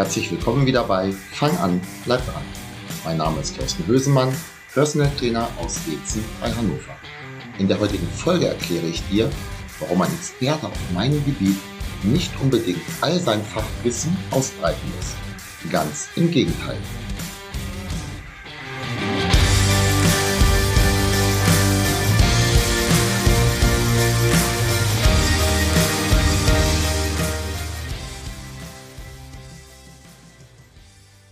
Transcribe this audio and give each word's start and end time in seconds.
Herzlich 0.00 0.30
willkommen 0.30 0.64
wieder 0.64 0.84
bei 0.84 1.12
Fang 1.12 1.54
an, 1.58 1.78
bleib 2.06 2.24
dran. 2.24 2.42
Mein 3.04 3.18
Name 3.18 3.38
ist 3.42 3.54
Thorsten 3.54 3.86
Hösemann, 3.86 4.34
Personal 4.72 5.10
Trainer 5.18 5.46
aus 5.60 5.78
Wezen 5.86 6.24
bei 6.40 6.50
Hannover. 6.50 6.96
In 7.58 7.68
der 7.68 7.78
heutigen 7.78 8.08
Folge 8.08 8.48
erkläre 8.48 8.86
ich 8.86 9.06
dir, 9.10 9.28
warum 9.78 10.00
ein 10.00 10.10
Experte 10.10 10.68
auf 10.68 10.90
meinem 10.94 11.22
Gebiet 11.26 11.58
nicht 12.02 12.32
unbedingt 12.40 12.80
all 13.02 13.20
sein 13.20 13.44
Fachwissen 13.44 14.16
ausbreiten 14.30 14.90
muss. 14.96 15.70
Ganz 15.70 16.08
im 16.16 16.30
Gegenteil. 16.30 16.78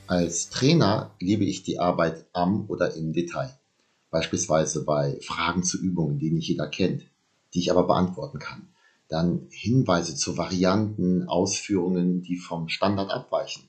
Als 0.08 0.48
Trainer 0.48 1.14
liebe 1.20 1.44
ich 1.44 1.64
die 1.64 1.78
Arbeit 1.78 2.24
am 2.32 2.64
oder 2.70 2.94
im 2.94 3.12
Detail. 3.12 3.50
Beispielsweise 4.10 4.86
bei 4.86 5.18
Fragen 5.20 5.62
zu 5.62 5.78
Übungen, 5.78 6.18
die 6.18 6.30
nicht 6.30 6.48
jeder 6.48 6.66
kennt, 6.66 7.02
die 7.52 7.58
ich 7.58 7.70
aber 7.70 7.86
beantworten 7.86 8.38
kann. 8.38 8.68
Dann 9.08 9.48
Hinweise 9.50 10.14
zu 10.14 10.38
Varianten, 10.38 11.28
Ausführungen, 11.28 12.22
die 12.22 12.38
vom 12.38 12.70
Standard 12.70 13.10
abweichen, 13.10 13.64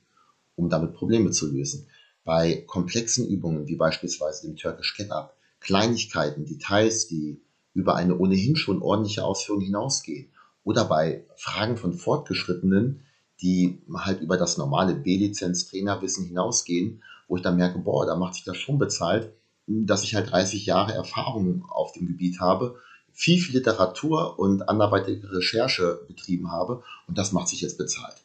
um 0.55 0.69
damit 0.69 0.93
Probleme 0.93 1.31
zu 1.31 1.51
lösen. 1.51 1.87
Bei 2.23 2.63
komplexen 2.67 3.27
Übungen 3.27 3.67
wie 3.67 3.75
beispielsweise 3.75 4.47
dem 4.47 4.55
Turkish 4.55 4.95
Get-Up, 4.95 5.35
Kleinigkeiten, 5.59 6.45
Details, 6.45 7.07
die 7.07 7.41
über 7.73 7.95
eine 7.95 8.17
ohnehin 8.17 8.55
schon 8.55 8.81
ordentliche 8.81 9.25
Ausführung 9.25 9.59
hinausgehen. 9.59 10.29
Oder 10.63 10.85
bei 10.85 11.25
Fragen 11.35 11.75
von 11.75 11.93
Fortgeschrittenen, 11.93 13.01
die 13.41 13.81
halt 13.93 14.21
über 14.21 14.37
das 14.37 14.57
normale 14.57 14.95
B-Lizenz-Trainerwissen 14.95 16.25
hinausgehen, 16.25 17.01
wo 17.27 17.37
ich 17.37 17.43
dann 17.43 17.55
merke, 17.55 17.79
boah, 17.79 18.05
da 18.05 18.15
macht 18.15 18.33
sich 18.33 18.43
das 18.43 18.57
schon 18.57 18.79
bezahlt, 18.79 19.31
dass 19.67 20.03
ich 20.03 20.15
halt 20.15 20.31
30 20.31 20.65
Jahre 20.65 20.93
Erfahrung 20.93 21.65
auf 21.69 21.93
dem 21.93 22.07
Gebiet 22.07 22.39
habe, 22.39 22.75
viel, 23.11 23.39
viel 23.39 23.55
Literatur 23.55 24.39
und 24.39 24.67
anderweitige 24.67 25.31
Recherche 25.31 26.01
betrieben 26.07 26.51
habe 26.51 26.83
und 27.07 27.17
das 27.17 27.31
macht 27.31 27.49
sich 27.49 27.61
jetzt 27.61 27.77
bezahlt. 27.77 28.15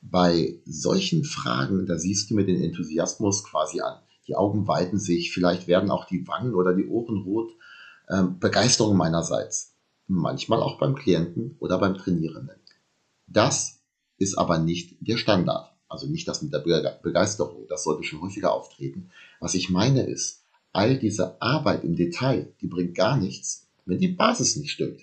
Bei 0.00 0.58
solchen 0.66 1.24
Fragen, 1.24 1.86
da 1.86 1.98
siehst 1.98 2.30
du 2.30 2.34
mir 2.34 2.44
den 2.44 2.62
Enthusiasmus 2.62 3.44
quasi 3.44 3.80
an. 3.80 3.98
Die 4.26 4.36
Augen 4.36 4.68
weiten 4.68 4.98
sich, 4.98 5.32
vielleicht 5.32 5.66
werden 5.66 5.90
auch 5.90 6.04
die 6.04 6.26
Wangen 6.28 6.54
oder 6.54 6.74
die 6.74 6.86
Ohren 6.86 7.22
rot. 7.22 7.52
Ähm, 8.08 8.38
Begeisterung 8.38 8.96
meinerseits. 8.96 9.74
Manchmal 10.06 10.62
auch 10.62 10.78
beim 10.78 10.94
Klienten 10.94 11.56
oder 11.58 11.78
beim 11.78 11.96
Trainierenden. 11.96 12.56
Das 13.26 13.80
ist 14.24 14.36
aber 14.36 14.58
nicht 14.58 14.96
der 15.00 15.18
Standard. 15.18 15.70
Also 15.88 16.08
nicht 16.08 16.26
das 16.26 16.42
mit 16.42 16.52
der 16.52 16.98
Begeisterung, 17.02 17.66
das 17.68 17.84
sollte 17.84 18.02
schon 18.02 18.20
häufiger 18.20 18.52
auftreten. 18.52 19.10
Was 19.38 19.54
ich 19.54 19.70
meine 19.70 20.02
ist, 20.02 20.42
all 20.72 20.98
diese 20.98 21.40
Arbeit 21.40 21.84
im 21.84 21.94
Detail, 21.94 22.52
die 22.60 22.66
bringt 22.66 22.96
gar 22.96 23.16
nichts, 23.16 23.68
wenn 23.86 24.00
die 24.00 24.08
Basis 24.08 24.56
nicht 24.56 24.72
stimmt. 24.72 25.02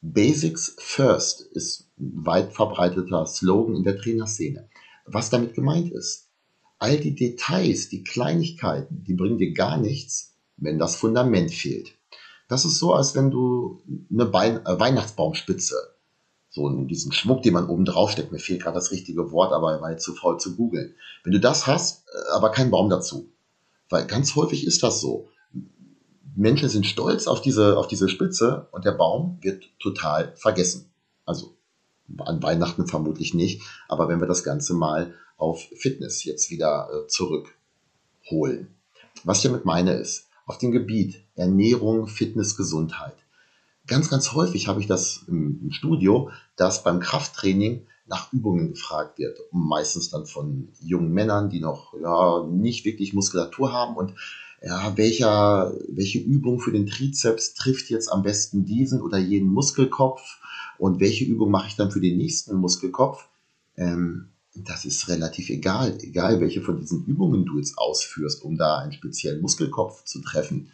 Basics 0.00 0.76
first 0.78 1.40
ist 1.40 1.88
ein 1.98 2.26
weit 2.26 2.52
verbreiteter 2.52 3.26
Slogan 3.26 3.74
in 3.74 3.84
der 3.84 3.98
Trainerszene. 3.98 4.68
Was 5.06 5.30
damit 5.30 5.54
gemeint 5.54 5.90
ist, 5.90 6.28
all 6.78 6.98
die 6.98 7.14
Details, 7.14 7.88
die 7.88 8.04
Kleinigkeiten, 8.04 9.02
die 9.04 9.14
bringen 9.14 9.38
dir 9.38 9.54
gar 9.54 9.78
nichts, 9.78 10.34
wenn 10.58 10.78
das 10.78 10.96
Fundament 10.96 11.50
fehlt. 11.50 11.94
Das 12.48 12.66
ist 12.66 12.78
so, 12.78 12.92
als 12.92 13.14
wenn 13.14 13.30
du 13.30 13.82
eine 14.12 14.24
äh, 14.24 14.78
Weihnachtsbaumspitze 14.78 15.93
so 16.54 16.70
diesen 16.84 17.10
Schmuck, 17.10 17.42
den 17.42 17.54
man 17.54 17.68
oben 17.68 17.84
drauf 17.84 18.12
steckt. 18.12 18.30
Mir 18.30 18.38
fehlt 18.38 18.62
gerade 18.62 18.76
das 18.76 18.92
richtige 18.92 19.32
Wort, 19.32 19.52
aber 19.52 19.90
jetzt 19.90 20.04
zu 20.04 20.14
faul 20.14 20.38
zu 20.38 20.54
googeln. 20.54 20.94
Wenn 21.24 21.32
du 21.32 21.40
das 21.40 21.66
hast, 21.66 22.06
äh, 22.06 22.30
aber 22.32 22.50
kein 22.50 22.70
Baum 22.70 22.88
dazu. 22.88 23.28
Weil 23.90 24.06
ganz 24.06 24.36
häufig 24.36 24.64
ist 24.64 24.84
das 24.84 25.00
so. 25.00 25.28
Menschen 26.36 26.68
sind 26.68 26.86
stolz 26.86 27.26
auf 27.26 27.40
diese, 27.40 27.76
auf 27.76 27.88
diese 27.88 28.08
Spitze 28.08 28.68
und 28.70 28.84
der 28.84 28.92
Baum 28.92 29.38
wird 29.40 29.64
total 29.80 30.32
vergessen. 30.36 30.92
Also 31.24 31.56
an 32.18 32.40
Weihnachten 32.40 32.86
vermutlich 32.86 33.34
nicht, 33.34 33.62
aber 33.88 34.08
wenn 34.08 34.20
wir 34.20 34.28
das 34.28 34.44
Ganze 34.44 34.74
mal 34.74 35.12
auf 35.36 35.60
Fitness 35.76 36.22
jetzt 36.22 36.50
wieder 36.50 36.88
äh, 36.92 37.08
zurückholen. 37.08 38.76
Was 39.24 39.38
ich 39.38 39.44
damit 39.44 39.64
meine 39.64 39.94
ist, 39.94 40.28
auf 40.46 40.58
dem 40.58 40.70
Gebiet 40.70 41.24
Ernährung, 41.34 42.06
Fitness, 42.06 42.56
Gesundheit 42.56 43.23
ganz, 43.86 44.10
ganz 44.10 44.32
häufig 44.32 44.68
habe 44.68 44.80
ich 44.80 44.86
das 44.86 45.24
im, 45.28 45.70
Studio, 45.70 46.30
dass 46.56 46.82
beim 46.82 47.00
Krafttraining 47.00 47.86
nach 48.06 48.32
Übungen 48.32 48.70
gefragt 48.70 49.18
wird. 49.18 49.38
Meistens 49.50 50.10
dann 50.10 50.26
von 50.26 50.68
jungen 50.80 51.12
Männern, 51.12 51.48
die 51.48 51.60
noch 51.60 51.94
ja, 52.00 52.44
nicht 52.46 52.84
wirklich 52.84 53.12
Muskulatur 53.12 53.72
haben 53.72 53.96
und 53.96 54.14
ja, 54.62 54.96
welcher, 54.96 55.74
welche 55.88 56.18
Übung 56.18 56.58
für 56.58 56.72
den 56.72 56.86
Trizeps 56.86 57.54
trifft 57.54 57.90
jetzt 57.90 58.10
am 58.10 58.22
besten 58.22 58.64
diesen 58.64 59.02
oder 59.02 59.18
jenen 59.18 59.48
Muskelkopf 59.48 60.22
und 60.78 61.00
welche 61.00 61.24
Übung 61.24 61.50
mache 61.50 61.68
ich 61.68 61.76
dann 61.76 61.90
für 61.90 62.00
den 62.00 62.16
nächsten 62.16 62.56
Muskelkopf? 62.56 63.28
Ähm, 63.76 64.28
das 64.54 64.84
ist 64.84 65.08
relativ 65.08 65.50
egal, 65.50 65.98
egal 66.00 66.40
welche 66.40 66.62
von 66.62 66.78
diesen 66.78 67.04
Übungen 67.04 67.44
du 67.44 67.58
jetzt 67.58 67.76
ausführst, 67.76 68.42
um 68.42 68.56
da 68.56 68.78
einen 68.78 68.92
speziellen 68.92 69.42
Muskelkopf 69.42 70.04
zu 70.04 70.20
treffen 70.22 70.70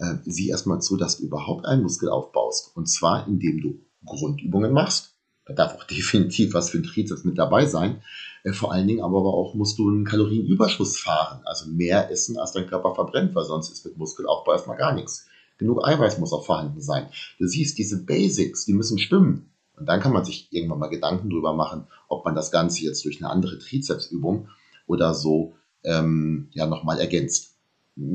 äh, 0.00 0.16
sieh 0.24 0.48
erstmal 0.48 0.80
zu, 0.80 0.96
dass 0.96 1.18
du 1.18 1.24
überhaupt 1.24 1.66
einen 1.66 1.82
Muskel 1.82 2.08
aufbaust. 2.08 2.74
Und 2.74 2.86
zwar, 2.86 3.26
indem 3.28 3.60
du 3.60 3.80
Grundübungen 4.04 4.72
machst. 4.72 5.14
Da 5.44 5.52
darf 5.52 5.74
auch 5.74 5.84
definitiv 5.90 6.54
was 6.54 6.70
für 6.70 6.78
ein 6.78 6.84
Trizeps 6.84 7.24
mit 7.24 7.38
dabei 7.38 7.66
sein. 7.66 8.02
Äh, 8.42 8.52
vor 8.52 8.72
allen 8.72 8.88
Dingen 8.88 9.02
aber 9.02 9.18
auch 9.18 9.54
musst 9.54 9.78
du 9.78 9.88
einen 9.88 10.04
Kalorienüberschuss 10.04 10.98
fahren. 10.98 11.42
Also 11.44 11.68
mehr 11.70 12.10
essen, 12.10 12.38
als 12.38 12.52
dein 12.52 12.66
Körper 12.66 12.94
verbrennt, 12.94 13.34
weil 13.34 13.44
sonst 13.44 13.70
ist 13.70 13.84
mit 13.84 13.98
Muskelaufbau 13.98 14.52
erstmal 14.52 14.78
gar 14.78 14.94
nichts. 14.94 15.26
Genug 15.58 15.86
Eiweiß 15.86 16.18
muss 16.18 16.32
auch 16.32 16.46
vorhanden 16.46 16.80
sein. 16.80 17.08
Du 17.38 17.46
siehst, 17.46 17.76
diese 17.76 18.02
Basics, 18.02 18.64
die 18.64 18.72
müssen 18.72 18.98
stimmen. 18.98 19.50
Und 19.76 19.86
dann 19.86 20.00
kann 20.00 20.12
man 20.12 20.24
sich 20.24 20.48
irgendwann 20.50 20.78
mal 20.78 20.88
Gedanken 20.88 21.28
drüber 21.28 21.52
machen, 21.52 21.86
ob 22.08 22.24
man 22.24 22.34
das 22.34 22.50
Ganze 22.50 22.84
jetzt 22.84 23.04
durch 23.04 23.20
eine 23.20 23.30
andere 23.30 23.58
Trizepsübung 23.58 24.48
oder 24.86 25.12
so 25.12 25.54
ähm, 25.84 26.48
ja 26.52 26.66
nochmal 26.66 26.98
ergänzt 26.98 27.49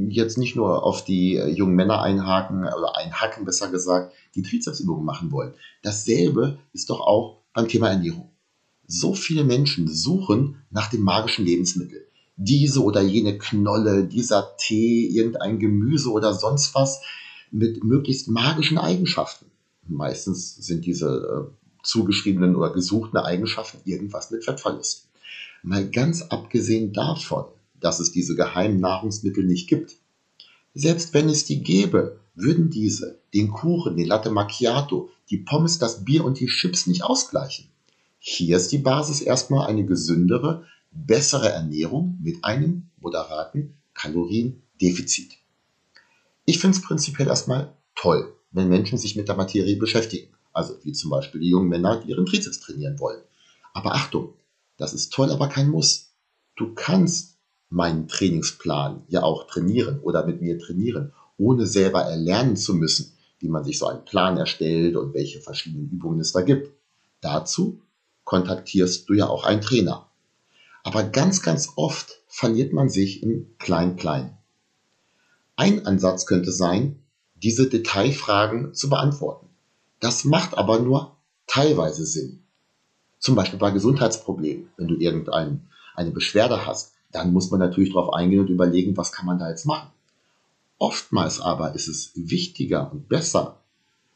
jetzt 0.10 0.38
nicht 0.38 0.56
nur 0.56 0.84
auf 0.84 1.04
die 1.04 1.36
äh, 1.36 1.48
jungen 1.48 1.76
Männer 1.76 2.02
einhaken 2.02 2.60
oder 2.60 2.96
einhacken, 2.98 3.46
besser 3.46 3.70
gesagt, 3.70 4.14
die 4.36 4.42
Trizepsübungen 4.42 5.06
machen 5.06 5.32
wollen. 5.32 5.54
Dasselbe 5.84 6.58
ist 6.74 6.90
doch 6.90 7.02
auch 7.02 7.42
beim 7.54 7.68
Thema 7.68 7.90
Ernährung. 7.90 8.32
So 8.88 9.14
viele 9.14 9.44
Menschen 9.44 9.88
suchen 9.88 10.58
nach 10.70 10.90
dem 10.90 11.02
magischen 11.02 11.46
Lebensmittel. 11.46 12.08
Diese 12.38 12.84
oder 12.84 13.02
jene 13.02 13.38
Knolle, 13.38 14.06
dieser 14.06 14.56
Tee, 14.58 15.08
irgendein 15.08 15.60
Gemüse 15.60 16.12
oder 16.12 16.34
sonst 16.34 16.76
was 16.76 17.02
mit 17.52 17.84
möglichst 17.84 18.28
magischen 18.28 18.78
Eigenschaften. 18.78 19.46
Meistens 19.88 20.56
sind 20.56 20.86
diese 20.86 21.50
äh, 21.52 21.66
zugeschriebenen 21.84 22.56
oder 22.56 22.72
gesuchten 22.72 23.18
Eigenschaften 23.18 23.80
irgendwas 23.86 24.32
mit 24.32 24.44
Fettverlust. 24.44 25.08
Mal 25.64 25.90
ganz 25.90 26.24
abgesehen 26.24 26.94
davon, 26.94 27.46
dass 27.86 28.00
es 28.00 28.12
diese 28.12 28.36
geheimen 28.36 28.80
Nahrungsmittel 28.80 29.44
nicht 29.44 29.70
gibt. 29.70 29.98
Selbst 30.74 31.14
wenn 31.14 31.30
es 31.30 31.46
die 31.46 31.62
gäbe, 31.62 32.20
würden 32.34 32.72
diese 32.72 33.20
den 33.32 33.52
Kuchen, 33.52 33.96
den 33.96 34.08
Latte 34.08 34.32
Macchiato, 34.32 35.12
die 35.30 35.38
Pommes, 35.38 35.78
das 35.78 36.04
Bier 36.04 36.26
und 36.26 36.40
die 36.40 36.48
Chips 36.48 36.88
nicht 36.88 37.04
ausgleichen. 37.04 37.68
Hier 38.18 38.58
ist 38.58 38.72
die 38.72 38.80
Basis 38.80 39.22
erstmal 39.22 39.68
eine 39.68 39.86
gesündere, 39.86 40.66
bessere 40.90 41.50
Ernährung 41.50 42.18
mit 42.24 42.44
einem 42.44 42.90
moderaten 42.98 43.76
Kaloriendefizit. 43.94 45.38
Ich 46.46 46.58
finde 46.58 46.78
es 46.78 46.84
prinzipiell 46.84 47.28
erstmal 47.28 47.72
toll, 47.94 48.34
wenn 48.50 48.68
Menschen 48.68 48.98
sich 48.98 49.16
mit 49.16 49.28
der 49.28 49.36
Materie 49.36 49.78
beschäftigen. 49.78 50.34
Also 50.54 50.74
wie 50.82 50.94
zum 50.94 51.12
Beispiel 51.12 51.40
die 51.40 51.50
jungen 51.50 51.70
Männer, 51.70 52.02
die 52.02 52.10
ihren 52.10 52.26
Trizeps 52.26 52.62
trainieren 52.62 53.00
wollen. 53.00 53.22
Aber 53.74 53.94
Achtung, 53.94 54.34
das 54.78 54.96
ist 54.96 55.14
toll, 55.14 55.30
aber 55.30 55.50
kein 55.50 55.70
Muss. 55.70 56.16
Du 56.56 56.74
kannst 56.74 57.35
meinen 57.70 58.08
Trainingsplan 58.08 59.04
ja 59.08 59.24
auch 59.24 59.48
trainieren 59.48 60.00
oder 60.00 60.26
mit 60.26 60.42
mir 60.42 60.60
trainieren, 60.60 61.14
ohne 61.38 61.68
selber 61.68 62.02
erlernen 62.02 62.56
zu 62.56 62.74
müssen, 62.74 63.14
wie 63.40 63.50
man 63.50 63.64
sich 63.64 63.80
so 63.80 63.88
einen 63.88 64.06
Plan 64.06 64.38
erstellt 64.38 64.96
und 64.96 65.14
welche 65.14 65.42
verschiedenen 65.42 65.90
Übungen 65.90 66.20
es 66.20 66.32
da 66.32 66.42
gibt. 66.42 66.72
Dazu 67.22 67.82
kontaktierst 68.24 69.10
du 69.10 69.14
ja 69.14 69.28
auch 69.28 69.44
einen 69.44 69.62
Trainer. 69.62 70.10
Aber 70.84 71.04
ganz, 71.04 71.42
ganz 71.42 71.74
oft 71.76 72.22
verliert 72.28 72.74
man 72.74 72.90
sich 72.90 73.24
im 73.24 73.48
Klein-Klein. 73.60 74.38
Ein 75.56 75.86
Ansatz 75.86 76.26
könnte 76.26 76.52
sein, 76.52 77.00
diese 77.36 77.70
Detailfragen 77.70 78.74
zu 78.74 78.90
beantworten. 78.90 79.48
Das 80.00 80.26
macht 80.26 80.58
aber 80.58 80.80
nur 80.80 81.16
teilweise 81.48 82.06
Sinn. 82.06 82.44
Zum 83.20 83.36
Beispiel 83.36 83.60
bei 83.60 83.72
Gesundheitsproblemen, 83.72 84.70
wenn 84.78 84.88
du 84.88 84.96
irgendeine 84.96 85.62
Beschwerde 86.12 86.66
hast, 86.66 86.95
dann 87.16 87.32
muss 87.32 87.50
man 87.50 87.62
natürlich 87.62 87.94
darauf 87.94 88.14
eingehen 88.14 88.42
und 88.42 88.50
überlegen, 88.50 88.98
was 88.98 89.14
kann 89.14 89.26
man 89.26 89.40
da 89.40 89.50
jetzt 89.50 89.66
machen. 89.66 89.90
Oftmals 90.78 91.40
aber 91.40 91.74
ist 91.74 91.88
es 91.88 92.12
wichtiger 92.16 92.92
und 92.92 93.08
besser, 93.08 93.62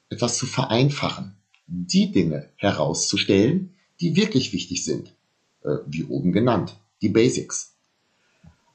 etwas 0.09 0.37
zu 0.37 0.45
vereinfachen, 0.45 1.33
die 1.67 2.11
Dinge 2.11 2.49
herauszustellen, 2.57 3.73
die 4.01 4.17
wirklich 4.17 4.51
wichtig 4.51 4.83
sind. 4.83 5.15
äh, 5.63 5.77
wie 5.87 6.05
oben 6.05 6.31
genannt, 6.31 6.77
die 7.01 7.09
Basics. 7.09 7.73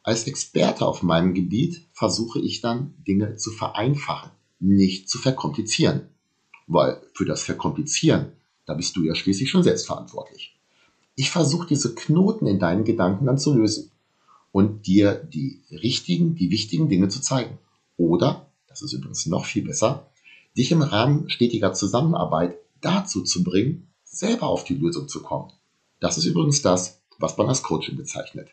Als 0.02 0.26
Experte 0.26 0.86
auf 0.86 1.02
meinem 1.02 1.32
Gebiet 1.32 1.86
versuche 1.94 2.40
ich 2.40 2.60
dann, 2.60 2.94
Dinge 3.06 3.36
zu 3.36 3.50
vereinfachen, 3.50 4.30
nicht 4.60 5.08
zu 5.08 5.18
verkomplizieren. 5.18 6.08
Weil 6.66 7.00
für 7.14 7.24
das 7.24 7.42
Verkomplizieren, 7.42 8.32
da 8.66 8.74
bist 8.74 8.96
du 8.96 9.02
ja 9.02 9.14
schließlich 9.14 9.48
schon 9.48 9.62
selbst 9.62 9.86
verantwortlich. 9.86 10.54
Ich 11.14 11.30
versuche 11.30 11.66
diese 11.66 11.94
Knoten 11.94 12.46
in 12.46 12.58
deinen 12.58 12.84
Gedanken 12.84 13.24
dann 13.24 13.38
zu 13.38 13.54
lösen 13.54 13.90
und 14.54 14.86
dir 14.86 15.14
die 15.14 15.64
richtigen, 15.72 16.36
die 16.36 16.48
wichtigen 16.48 16.88
Dinge 16.88 17.08
zu 17.08 17.20
zeigen. 17.20 17.58
Oder, 17.96 18.46
das 18.68 18.82
ist 18.82 18.92
übrigens 18.92 19.26
noch 19.26 19.46
viel 19.46 19.64
besser, 19.64 20.06
dich 20.56 20.70
im 20.70 20.80
Rahmen 20.80 21.28
stetiger 21.28 21.72
Zusammenarbeit 21.72 22.54
dazu 22.80 23.22
zu 23.22 23.42
bringen, 23.42 23.88
selber 24.04 24.46
auf 24.46 24.62
die 24.62 24.76
Lösung 24.76 25.08
zu 25.08 25.22
kommen. 25.24 25.50
Das 25.98 26.18
ist 26.18 26.26
übrigens 26.26 26.62
das, 26.62 27.00
was 27.18 27.36
man 27.36 27.48
als 27.48 27.64
Coaching 27.64 27.96
bezeichnet. 27.96 28.48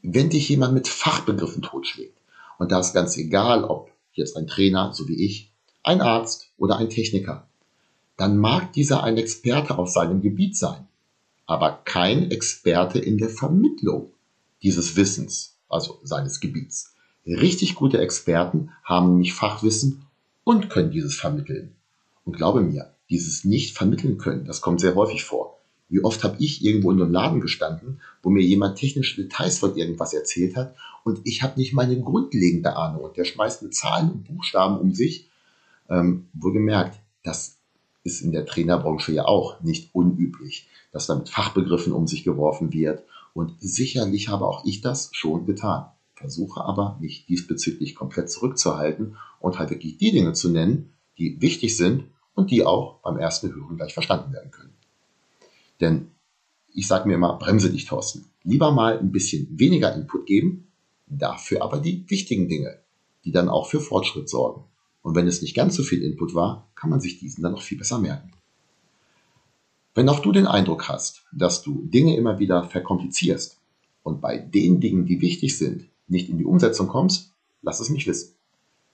Wenn 0.00 0.30
dich 0.30 0.48
jemand 0.48 0.72
mit 0.72 0.88
Fachbegriffen 0.88 1.60
totschlägt, 1.60 2.16
und 2.58 2.72
da 2.72 2.80
ist 2.80 2.94
ganz 2.94 3.14
egal, 3.18 3.64
ob 3.64 3.92
jetzt 4.14 4.38
ein 4.38 4.46
Trainer, 4.46 4.94
so 4.94 5.06
wie 5.06 5.22
ich, 5.22 5.52
ein 5.82 6.00
Arzt 6.00 6.50
oder 6.56 6.78
ein 6.78 6.88
Techniker, 6.88 7.46
dann 8.16 8.38
mag 8.38 8.72
dieser 8.72 9.02
ein 9.02 9.18
Experte 9.18 9.76
auf 9.76 9.90
seinem 9.90 10.22
Gebiet 10.22 10.56
sein, 10.56 10.88
aber 11.44 11.72
kein 11.84 12.30
Experte 12.30 12.98
in 12.98 13.18
der 13.18 13.28
Vermittlung 13.28 14.12
dieses 14.62 14.96
Wissens, 14.96 15.58
also 15.68 16.00
seines 16.02 16.40
Gebiets. 16.40 16.94
Richtig 17.26 17.74
gute 17.74 17.98
Experten 17.98 18.70
haben 18.84 19.10
nämlich 19.10 19.34
Fachwissen 19.34 20.06
und 20.44 20.70
können 20.70 20.90
dieses 20.90 21.14
vermitteln. 21.14 21.74
Und 22.24 22.36
glaube 22.36 22.60
mir, 22.60 22.94
dieses 23.10 23.44
nicht 23.44 23.76
vermitteln 23.76 24.18
können, 24.18 24.44
das 24.44 24.60
kommt 24.60 24.80
sehr 24.80 24.94
häufig 24.94 25.24
vor. 25.24 25.58
Wie 25.90 26.04
oft 26.04 26.22
habe 26.24 26.36
ich 26.38 26.62
irgendwo 26.64 26.90
in 26.90 27.00
einem 27.00 27.12
Laden 27.12 27.40
gestanden, 27.40 28.00
wo 28.22 28.28
mir 28.28 28.42
jemand 28.42 28.76
technische 28.76 29.22
Details 29.22 29.58
von 29.58 29.76
irgendwas 29.76 30.12
erzählt 30.12 30.56
hat 30.56 30.74
und 31.04 31.20
ich 31.24 31.42
habe 31.42 31.58
nicht 31.58 31.72
meine 31.72 31.98
grundlegende 31.98 32.76
Ahnung 32.76 33.04
und 33.04 33.16
der 33.16 33.24
schmeißt 33.24 33.62
mit 33.62 33.74
Zahlen 33.74 34.10
und 34.10 34.24
Buchstaben 34.24 34.78
um 34.78 34.92
sich. 34.92 35.30
Ähm, 35.88 36.28
wohlgemerkt, 36.34 37.00
das 37.22 37.56
ist 38.04 38.20
in 38.20 38.32
der 38.32 38.44
Trainerbranche 38.44 39.12
ja 39.12 39.24
auch 39.24 39.60
nicht 39.62 39.94
unüblich, 39.94 40.68
dass 40.92 41.06
da 41.06 41.14
mit 41.14 41.30
Fachbegriffen 41.30 41.94
um 41.94 42.06
sich 42.06 42.24
geworfen 42.24 42.72
wird 42.72 43.02
und 43.38 43.54
sicherlich 43.60 44.26
habe 44.26 44.48
auch 44.48 44.64
ich 44.64 44.80
das 44.80 45.10
schon 45.12 45.46
getan. 45.46 45.86
Versuche 46.16 46.60
aber, 46.60 46.98
mich 47.00 47.24
diesbezüglich 47.26 47.94
komplett 47.94 48.32
zurückzuhalten 48.32 49.14
und 49.38 49.60
halt 49.60 49.70
wirklich 49.70 49.96
die 49.96 50.10
Dinge 50.10 50.32
zu 50.32 50.48
nennen, 50.48 50.92
die 51.18 51.40
wichtig 51.40 51.76
sind 51.76 52.02
und 52.34 52.50
die 52.50 52.66
auch 52.66 53.00
beim 53.00 53.16
ersten 53.16 53.54
Hören 53.54 53.76
gleich 53.76 53.94
verstanden 53.94 54.32
werden 54.32 54.50
können. 54.50 54.72
Denn 55.80 56.08
ich 56.74 56.88
sage 56.88 57.06
mir 57.06 57.14
immer, 57.14 57.38
bremse 57.38 57.70
dich, 57.70 57.84
Thorsten. 57.84 58.24
Lieber 58.42 58.72
mal 58.72 58.98
ein 58.98 59.12
bisschen 59.12 59.56
weniger 59.56 59.94
Input 59.94 60.26
geben, 60.26 60.66
dafür 61.06 61.62
aber 61.62 61.78
die 61.78 62.10
wichtigen 62.10 62.48
Dinge, 62.48 62.80
die 63.24 63.30
dann 63.30 63.48
auch 63.48 63.68
für 63.68 63.80
Fortschritt 63.80 64.28
sorgen. 64.28 64.64
Und 65.00 65.14
wenn 65.14 65.28
es 65.28 65.42
nicht 65.42 65.54
ganz 65.54 65.76
so 65.76 65.84
viel 65.84 66.02
Input 66.02 66.34
war, 66.34 66.68
kann 66.74 66.90
man 66.90 67.00
sich 67.00 67.20
diesen 67.20 67.44
dann 67.44 67.52
noch 67.52 67.62
viel 67.62 67.78
besser 67.78 68.00
merken. 68.00 68.32
Wenn 69.98 70.08
auch 70.08 70.20
du 70.20 70.30
den 70.30 70.46
Eindruck 70.46 70.88
hast, 70.88 71.24
dass 71.32 71.62
du 71.62 71.82
Dinge 71.82 72.16
immer 72.16 72.38
wieder 72.38 72.62
verkomplizierst 72.62 73.58
und 74.04 74.20
bei 74.20 74.38
den 74.38 74.78
Dingen, 74.78 75.06
die 75.06 75.20
wichtig 75.20 75.58
sind, 75.58 75.88
nicht 76.06 76.28
in 76.28 76.38
die 76.38 76.44
Umsetzung 76.44 76.86
kommst, 76.86 77.32
lass 77.62 77.80
es 77.80 77.90
mich 77.90 78.06
wissen. 78.06 78.36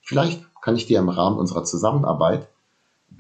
Vielleicht 0.01 0.43
kann 0.63 0.77
ich 0.77 0.87
dir 0.87 1.01
im 1.01 1.11
Rahmen 1.11 1.37
unserer 1.37 1.63
Zusammenarbeit 1.65 2.49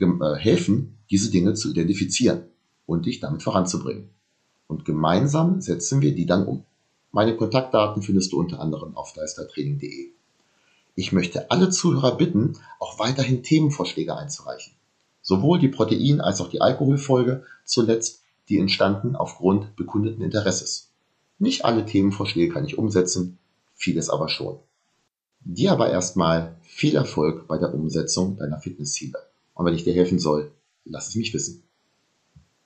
äh, 0.00 0.34
helfen, 0.36 0.96
diese 1.10 1.30
Dinge 1.30 1.52
zu 1.52 1.72
identifizieren 1.72 2.44
und 2.86 3.04
dich 3.04 3.20
damit 3.20 3.42
voranzubringen. 3.42 4.08
Und 4.66 4.86
gemeinsam 4.86 5.60
setzen 5.60 6.00
wir 6.00 6.14
die 6.14 6.24
dann 6.24 6.46
um. 6.46 6.64
Meine 7.12 7.36
Kontaktdaten 7.36 8.00
findest 8.00 8.32
du 8.32 8.40
unter 8.40 8.60
anderem 8.60 8.96
auf 8.96 9.12
deistertraining.de. 9.12 10.08
Ich 10.94 11.12
möchte 11.12 11.50
alle 11.50 11.68
Zuhörer 11.68 12.16
bitten, 12.16 12.56
auch 12.80 12.98
weiterhin 12.98 13.42
Themenvorschläge 13.42 14.16
einzureichen. 14.16 14.72
Sowohl 15.24 15.58
die 15.58 15.68
Protein- 15.68 16.20
als 16.20 16.40
auch 16.42 16.48
die 16.48 16.60
Alkoholfolge 16.60 17.44
zuletzt, 17.64 18.22
die 18.50 18.58
entstanden 18.58 19.16
aufgrund 19.16 19.74
bekundeten 19.74 20.22
Interesses. 20.22 20.90
Nicht 21.38 21.64
alle 21.64 21.86
Themenvorschläge 21.86 22.52
kann 22.52 22.66
ich 22.66 22.76
umsetzen, 22.76 23.38
vieles 23.74 24.10
aber 24.10 24.28
schon. 24.28 24.58
Dir 25.40 25.72
aber 25.72 25.90
erstmal 25.90 26.56
viel 26.62 26.94
Erfolg 26.94 27.48
bei 27.48 27.56
der 27.56 27.74
Umsetzung 27.74 28.36
deiner 28.36 28.60
Fitnessziele. 28.60 29.18
Und 29.54 29.64
wenn 29.64 29.74
ich 29.74 29.84
dir 29.84 29.94
helfen 29.94 30.18
soll, 30.18 30.52
lass 30.84 31.08
es 31.08 31.14
mich 31.16 31.32
wissen. 31.32 31.63